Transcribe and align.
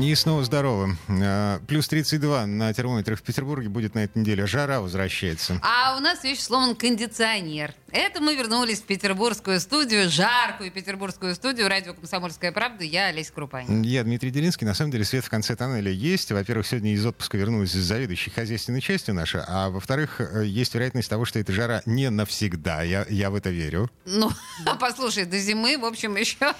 И 0.00 0.14
снова 0.14 0.44
здорово. 0.44 0.96
А, 1.08 1.60
плюс 1.66 1.88
32 1.88 2.46
на 2.46 2.72
термометрах 2.72 3.18
в 3.18 3.22
Петербурге 3.22 3.68
будет 3.68 3.94
на 3.94 4.04
этой 4.04 4.18
неделе. 4.18 4.46
Жара 4.46 4.80
возвращается. 4.80 5.60
А 5.62 5.96
у 5.96 6.00
нас 6.00 6.22
вещь 6.24 6.40
сломан 6.40 6.74
кондиционер. 6.74 7.74
Это 7.92 8.22
мы 8.22 8.34
вернулись 8.34 8.80
в 8.80 8.84
петербургскую 8.84 9.60
студию, 9.60 10.08
жаркую 10.08 10.70
петербургскую 10.70 11.34
студию 11.34 11.68
радио 11.68 11.92
«Комсомольская 11.92 12.50
правда». 12.50 12.84
Я 12.84 13.08
Олеся 13.08 13.32
Крупанин. 13.34 13.82
Я 13.82 14.02
Дмитрий 14.02 14.30
Делинский. 14.30 14.66
На 14.66 14.72
самом 14.72 14.92
деле 14.92 15.04
свет 15.04 15.26
в 15.26 15.28
конце 15.28 15.56
тоннеля 15.56 15.90
есть. 15.90 16.32
Во-первых, 16.32 16.66
сегодня 16.66 16.94
из 16.94 17.04
отпуска 17.04 17.36
вернулась 17.36 17.72
заведующей 17.72 18.32
хозяйственной 18.32 18.80
частью 18.80 19.14
наша. 19.14 19.44
А 19.46 19.68
во-вторых, 19.68 20.22
э, 20.22 20.46
есть 20.46 20.74
вероятность 20.74 21.10
того, 21.10 21.26
что 21.26 21.38
эта 21.38 21.52
жара 21.52 21.82
не 21.84 22.08
навсегда. 22.08 22.82
Я, 22.82 23.04
я 23.10 23.30
в 23.30 23.34
это 23.34 23.50
верю. 23.50 23.90
Ну, 24.06 24.30
послушай, 24.80 25.26
до 25.26 25.38
зимы, 25.38 25.76
в 25.76 25.84
общем, 25.84 26.16
еще 26.16 26.54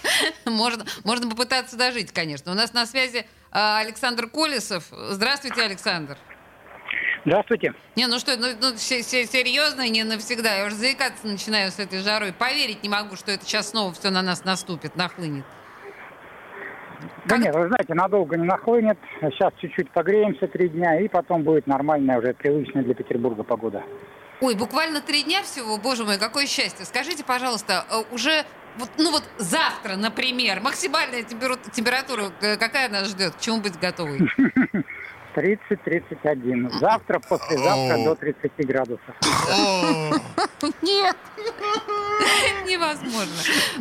можно, 0.45 0.84
можно 1.02 1.30
попытаться 1.30 1.76
дожить, 1.76 2.12
конечно. 2.12 2.52
У 2.52 2.54
нас 2.54 2.74
на 2.74 2.84
связи 2.84 3.24
Александр 3.52 4.29
Колесов. 4.29 4.84
Здравствуйте, 4.91 5.62
Александр. 5.62 6.16
Здравствуйте. 7.24 7.74
Не, 7.95 8.09
ну 8.09 8.19
что, 8.19 8.37
ну, 8.37 8.48
ну 8.60 8.77
серьезно, 8.77 9.88
не 9.88 10.02
навсегда. 10.02 10.56
Я 10.56 10.66
уже 10.66 10.74
заикаться 10.74 11.27
начинаю 11.27 11.70
с 11.70 11.79
этой 11.79 12.01
жарой. 12.01 12.33
Поверить 12.33 12.83
не 12.83 12.88
могу, 12.88 13.15
что 13.15 13.30
это 13.30 13.45
сейчас 13.45 13.70
снова 13.70 13.93
все 13.93 14.10
на 14.10 14.23
нас 14.23 14.45
наступит, 14.45 14.96
нахлынет. 14.96 15.45
Да 17.27 17.37
нет, 17.37 17.55
вы 17.55 17.69
знаете, 17.69 17.95
надолго 17.95 18.37
не 18.37 18.45
нахлынет. 18.45 18.98
Сейчас 19.20 19.52
чуть-чуть 19.59 19.91
погреемся 19.91 20.48
три 20.48 20.69
дня, 20.69 20.98
и 21.01 21.09
потом 21.09 21.43
будет 21.43 21.66
нормальная, 21.66 22.19
уже 22.19 22.35
привычная 22.35 22.82
для 22.82 22.95
Петербурга 22.95 23.45
погода. 23.45 23.85
Ой, 24.41 24.57
буквально 24.57 25.01
три 25.01 25.23
дня 25.23 25.43
всего, 25.43 25.79
боже 25.79 26.04
мой, 26.04 26.19
какое 26.19 26.46
счастье. 26.46 26.85
Скажите, 26.85 27.23
пожалуйста, 27.23 27.87
э, 27.88 28.02
уже 28.13 28.45
вот, 28.78 28.90
ну 28.98 29.10
вот 29.10 29.24
завтра, 29.38 29.96
например, 29.96 30.60
максимальная 30.60 31.23
температура, 31.23 32.30
какая 32.40 32.88
нас 32.88 33.09
ждет? 33.09 33.34
К 33.34 33.40
чему 33.40 33.60
быть 33.60 33.79
готовой? 33.79 34.20
30-31. 35.34 36.79
Завтра, 36.79 37.18
послезавтра 37.18 38.04
до 38.04 38.14
30 38.14 38.66
градусов. 38.66 39.14
Нет, 40.82 41.16
невозможно. 42.66 43.34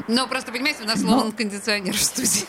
Но 0.07 0.27
просто, 0.27 0.51
понимаете, 0.51 0.83
у 0.83 0.87
нас 0.87 1.01
сломан 1.01 1.31
кондиционер 1.31 1.93
в 1.93 2.01
студии. 2.01 2.45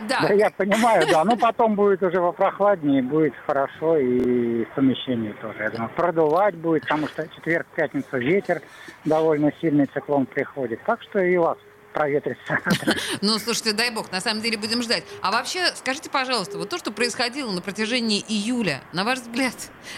Да. 0.00 0.20
да, 0.20 0.32
я 0.32 0.50
понимаю, 0.50 1.06
да. 1.10 1.24
Но 1.24 1.36
потом 1.36 1.74
будет 1.74 2.02
уже 2.02 2.20
во 2.20 2.32
прохладнее, 2.32 3.02
будет 3.02 3.34
хорошо 3.46 3.96
и 3.96 4.66
совмещение 4.74 5.32
тоже. 5.34 5.62
Я 5.62 5.70
думаю, 5.70 5.90
продувать 5.90 6.54
будет, 6.54 6.82
потому 6.82 7.08
что 7.08 7.26
четверг, 7.28 7.66
пятница 7.74 8.18
ветер, 8.18 8.62
довольно 9.04 9.52
сильный 9.60 9.86
циклон 9.86 10.26
приходит. 10.26 10.80
Так 10.84 11.02
что 11.02 11.20
и 11.20 11.36
у 11.36 11.42
вас 11.42 11.58
проветрится. 11.92 12.60
Ну, 13.20 13.38
слушайте, 13.38 13.72
дай 13.72 13.90
бог, 13.90 14.12
на 14.12 14.20
самом 14.20 14.42
деле 14.42 14.56
будем 14.56 14.82
ждать. 14.82 15.02
А 15.22 15.32
вообще, 15.32 15.66
скажите, 15.74 16.08
пожалуйста, 16.10 16.58
вот 16.58 16.68
то, 16.68 16.78
что 16.78 16.92
происходило 16.92 17.50
на 17.50 17.60
протяжении 17.60 18.24
июля, 18.28 18.80
на 18.92 19.04
ваш 19.04 19.20
взгляд, 19.20 19.54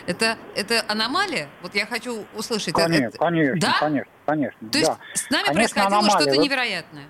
это, 0.07 0.37
это 0.55 0.83
аномалия? 0.89 1.48
Вот 1.62 1.75
я 1.75 1.87
хочу 1.87 2.25
услышать. 2.35 2.75
Конечно, 2.75 3.07
это... 3.07 3.19
конечно, 3.19 3.61
да? 3.61 3.77
конечно, 3.79 4.12
конечно. 4.25 4.69
То 4.70 4.79
есть 4.79 4.91
да. 4.91 4.98
с 5.14 5.31
нами 5.31 5.47
конечно, 5.47 5.83
происходило 5.83 6.11
что-то 6.11 6.37
невероятное? 6.39 7.05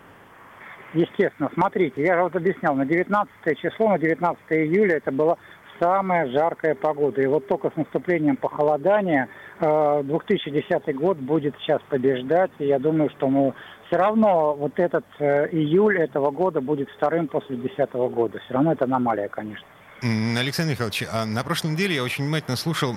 Естественно, 0.92 1.50
смотрите, 1.54 2.02
я 2.02 2.16
же 2.16 2.22
вот 2.22 2.34
объяснял, 2.34 2.74
на 2.74 2.84
19 2.84 3.58
число, 3.58 3.90
на 3.90 3.98
19 3.98 4.42
июля 4.50 4.96
это 4.96 5.12
была 5.12 5.36
самая 5.80 6.28
жаркая 6.30 6.74
погода. 6.74 7.22
И 7.22 7.26
вот 7.26 7.46
только 7.46 7.70
с 7.70 7.76
наступлением 7.76 8.36
похолодания 8.36 9.28
2010 9.60 10.70
э, 10.70 10.92
год 10.92 11.18
будет 11.18 11.54
сейчас 11.60 11.80
побеждать. 11.88 12.50
И 12.58 12.66
я 12.66 12.78
думаю, 12.78 13.10
что 13.10 13.28
мы 13.28 13.54
все 13.86 13.96
равно 13.96 14.54
вот 14.54 14.78
этот 14.78 15.04
э, 15.18 15.48
июль 15.52 15.98
этого 15.98 16.30
года 16.30 16.60
будет 16.60 16.88
вторым 16.90 17.28
после 17.28 17.56
2010 17.56 17.94
года. 18.12 18.38
Все 18.44 18.54
равно 18.54 18.72
это 18.72 18.84
аномалия, 18.84 19.28
конечно. 19.28 19.66
Александр 20.02 20.72
Михайлович, 20.72 21.04
а 21.12 21.26
на 21.26 21.44
прошлой 21.44 21.72
неделе 21.72 21.96
я 21.96 22.02
очень 22.02 22.24
внимательно 22.24 22.56
слушал 22.56 22.96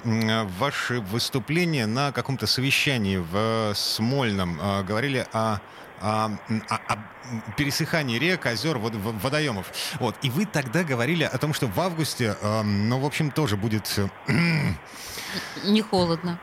ваши 0.58 1.02
выступления 1.02 1.86
на 1.86 2.14
каком-то 2.14 2.48
совещании 2.48 3.18
в 3.18 3.74
Смольном. 3.76 4.58
А, 4.62 4.84
говорили 4.84 5.26
о 5.34 5.58
о, 6.04 6.26
о 6.70 6.98
пересыхании 7.58 8.20
рек, 8.20 8.46
озер, 8.46 8.78
вод, 8.78 8.94
водоемов. 8.96 9.72
Вот. 10.00 10.16
И 10.22 10.30
вы 10.30 10.46
тогда 10.46 10.84
говорили 10.84 11.24
о 11.24 11.38
том, 11.38 11.54
что 11.54 11.68
в 11.68 11.80
августе, 11.80 12.36
э, 12.42 12.62
ну, 12.64 13.00
в 13.00 13.06
общем, 13.06 13.32
тоже 13.32 13.56
будет... 13.56 13.88
Э, 13.98 14.34
Не 15.64 15.82
холодно. 15.82 16.38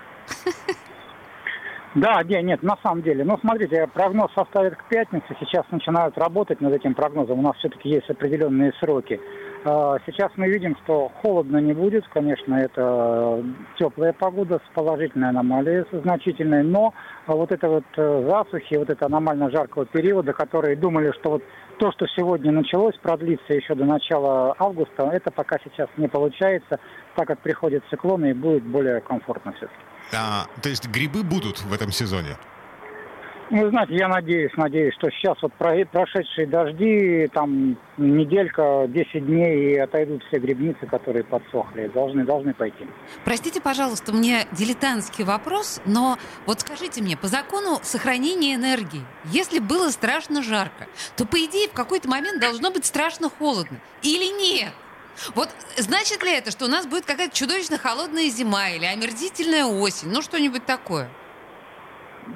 Да, 1.95 2.23
нет, 2.23 2.45
нет, 2.45 2.63
на 2.63 2.77
самом 2.83 3.03
деле. 3.03 3.25
Ну, 3.25 3.37
смотрите, 3.39 3.89
прогноз 3.93 4.31
составит 4.33 4.77
к 4.77 4.85
пятнице. 4.89 5.27
Сейчас 5.41 5.65
начинают 5.71 6.17
работать 6.17 6.61
над 6.61 6.73
этим 6.73 6.95
прогнозом. 6.95 7.41
У 7.41 7.43
нас 7.43 7.57
все-таки 7.57 7.89
есть 7.89 8.09
определенные 8.09 8.73
сроки. 8.79 9.21
А, 9.65 9.99
сейчас 10.07 10.33
мы 10.37 10.49
видим, 10.49 10.77
что 10.85 11.11
холодно 11.23 11.59
не 11.59 11.73
будет. 11.73 12.07
Конечно, 12.09 12.55
это 12.55 13.45
теплая 13.79 14.13
погода 14.13 14.61
с 14.67 14.75
положительной 14.75 15.29
аномалией 15.29 15.85
значительной. 16.03 16.63
Но 16.63 16.95
вот 17.27 17.53
это 17.53 17.69
вот 17.69 17.85
э, 17.97 18.27
засухи, 18.29 18.77
вот 18.77 18.89
это 18.89 19.07
аномально 19.07 19.51
жаркого 19.51 19.85
периода, 19.87 20.33
которые 20.33 20.77
думали, 20.77 21.13
что 21.21 21.31
вот 21.31 21.43
то, 21.79 21.93
что 21.93 22.07
сегодня 22.17 22.53
началось, 22.53 22.97
продлится 23.03 23.53
еще 23.53 23.75
до 23.75 23.85
начала 23.85 24.55
августа, 24.59 25.11
это 25.13 25.31
пока 25.31 25.59
сейчас 25.65 25.89
не 25.97 26.09
получается, 26.09 26.79
так 27.15 27.27
как 27.29 27.41
приходят 27.41 27.83
циклоны 27.91 28.31
и 28.31 28.35
будет 28.35 28.65
более 28.65 29.01
комфортно 29.01 29.53
все-таки. 29.53 29.81
А, 30.15 30.47
то 30.63 30.69
есть 30.69 30.89
грибы 30.89 31.23
будут 31.23 31.61
в 31.61 31.73
этом 31.73 31.91
сезоне? 31.91 32.37
Ну, 33.51 33.69
знаете, 33.69 33.97
я 33.97 34.07
надеюсь, 34.07 34.53
надеюсь, 34.57 34.95
что 34.95 35.11
сейчас 35.11 35.37
вот 35.43 35.53
прошедшие 35.55 36.47
дожди, 36.47 37.29
там 37.33 37.77
неделька, 37.97 38.87
10 38.87 39.27
дней, 39.27 39.75
и 39.75 39.77
отойдут 39.77 40.23
все 40.29 40.39
грибницы, 40.39 40.87
которые 40.87 41.25
подсохли. 41.25 41.89
Должны, 41.89 42.25
должны 42.25 42.55
пойти. 42.55 42.87
Простите, 43.25 43.61
пожалуйста, 43.61 44.13
мне 44.13 44.47
дилетантский 44.53 45.25
вопрос, 45.25 45.83
но 45.85 46.17
вот 46.47 46.61
скажите 46.61 47.03
мне, 47.03 47.17
по 47.17 47.27
закону 47.27 47.81
сохранения 47.83 48.55
энергии, 48.55 49.03
если 49.25 49.59
было 49.59 49.91
страшно 49.91 50.45
жарко, 50.45 50.87
то, 51.17 51.27
по 51.27 51.37
идее, 51.45 51.67
в 51.69 51.73
какой-то 51.73 52.09
момент 52.09 52.41
должно 52.41 52.71
быть 52.71 52.87
страшно 52.87 53.29
холодно. 53.29 53.79
Или 54.03 54.27
нет? 54.41 54.73
Вот 55.35 55.49
значит 55.77 56.23
ли 56.23 56.33
это, 56.33 56.53
что 56.53 56.67
у 56.67 56.69
нас 56.69 56.87
будет 56.87 57.05
какая-то 57.05 57.37
чудовищно 57.37 57.79
холодная 57.79 58.29
зима 58.29 58.71
или 58.71 58.85
омерзительная 58.85 59.65
осень? 59.65 60.09
Ну, 60.09 60.23
что-нибудь 60.23 60.65
такое? 60.65 61.11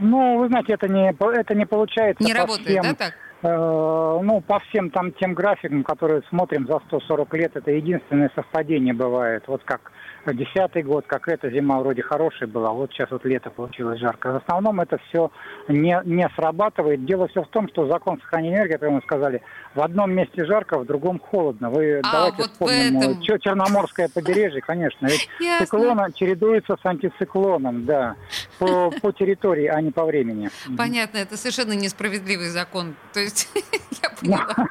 Ну, 0.00 0.39
вы 0.39 0.49
знаете, 0.49 0.75
это 0.75 0.89
не, 0.89 1.11
это 1.11 1.55
не 1.55 1.67
получается. 1.67 2.25
Не 2.25 2.34
работает, 2.34 2.69
всем, 2.69 2.83
да, 2.83 2.95
так? 2.95 3.15
Э, 3.45 4.21
ну, 4.22 4.41
по 4.41 4.59
всем 4.61 4.91
там 4.91 5.12
тем 5.12 5.34
графикам, 5.34 5.84
которые 5.84 6.22
смотрим 6.31 6.67
за 6.67 6.81
140 6.87 7.34
лет, 7.34 7.56
это 7.56 7.71
единственное 7.71 8.31
совпадение 8.34 8.94
бывает. 8.94 9.44
Вот 9.47 9.62
как 9.65 9.93
десятый 10.33 10.83
год, 10.83 11.05
как 11.06 11.28
эта 11.28 11.50
зима 11.50 11.78
вроде 11.81 12.00
хорошая 12.00 12.49
была, 12.49 12.71
вот 12.71 12.91
сейчас 12.93 13.11
вот 13.11 13.27
лето 13.27 13.50
получилось 13.50 14.00
жарко. 14.00 14.33
В 14.33 14.37
основном 14.37 14.81
это 14.81 14.99
все 15.09 15.31
не, 15.69 16.00
не 16.06 16.27
срабатывает. 16.37 17.05
Дело 17.05 17.28
все 17.28 17.43
в 17.43 17.49
том, 17.49 17.69
что 17.69 17.87
закон 17.87 18.19
сохранения 18.21 18.56
энергии, 18.56 18.77
как 18.78 18.91
мы 18.91 19.03
сказали, 19.03 19.43
в 19.75 19.83
одном 19.83 20.12
месте 20.12 20.47
жарко, 20.47 20.78
в 20.78 20.87
другом 20.87 21.19
холодно. 21.19 21.69
Вы 21.69 21.99
а, 21.99 22.12
давайте 22.12 22.37
вот 22.39 22.50
вспомним 22.50 22.99
этом... 22.99 23.21
Черноморское 23.21 24.09
побережье, 24.09 24.62
конечно. 24.62 25.06
Ведь 25.06 25.28
циклон 25.59 26.00
чередуется 26.15 26.78
с 26.83 26.87
антициклоном, 26.87 27.84
да, 27.84 28.17
по, 28.59 28.91
по 28.91 29.12
территории, 29.12 29.66
а 29.66 29.81
не 29.81 29.91
по 29.91 30.04
времени. 30.04 30.50
Понятно, 30.76 31.19
это 31.19 31.37
совершенно 31.37 31.72
несправедливый 31.72 32.50
закон. 32.50 32.97
То 33.12 33.20
есть 33.20 33.48
я 34.03 34.10
поняла. 34.10 34.69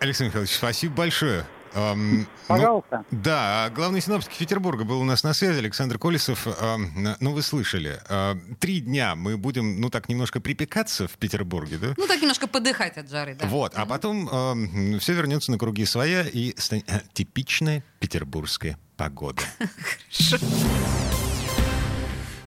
Александр 0.00 0.30
Михайлович, 0.30 0.52
спасибо 0.52 0.94
большое. 0.94 1.44
Эм, 1.74 2.26
Пожалуйста. 2.46 3.04
Ну, 3.10 3.18
да, 3.22 3.70
главный 3.74 4.00
синоптик 4.00 4.32
Петербурга 4.36 4.84
был 4.84 5.00
у 5.00 5.04
нас 5.04 5.24
на 5.24 5.34
связи, 5.34 5.58
Александр 5.58 5.98
Колесов. 5.98 6.46
Ну, 7.20 7.32
вы 7.32 7.42
слышали, 7.42 8.00
э, 8.08 8.34
три 8.60 8.80
дня 8.80 9.16
мы 9.16 9.36
будем, 9.36 9.80
ну, 9.80 9.90
так 9.90 10.08
немножко 10.08 10.40
припекаться 10.40 11.08
в 11.08 11.12
Петербурге, 11.12 11.78
да? 11.78 11.94
Ну, 11.96 12.06
так 12.06 12.20
немножко 12.20 12.46
подыхать 12.46 12.96
от 12.96 13.10
жары, 13.10 13.34
да. 13.34 13.46
Вот, 13.46 13.72
а 13.74 13.86
потом 13.86 14.28
э, 14.30 14.98
все 14.98 15.14
вернется 15.14 15.50
на 15.50 15.58
круги 15.58 15.84
своя 15.84 16.22
и 16.22 16.54
станет 16.58 16.88
э, 16.88 17.00
типичная 17.12 17.82
петербургская 17.98 18.78
погода. 18.96 19.42
Хорошо. 19.58 20.38